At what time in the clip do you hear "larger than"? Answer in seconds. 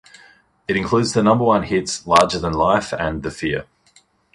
2.07-2.53